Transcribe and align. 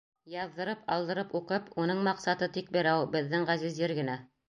Яҙҙырып, 0.35 0.81
алдырып 0.95 1.35
уҡып, 1.41 1.69
Уның 1.85 2.03
маҡсаты 2.09 2.51
тик 2.59 2.75
берәү— 2.79 3.07
Беҙҙең 3.17 3.51
ғәзиз 3.55 3.83
ер 3.87 3.99
генә! 4.05 4.23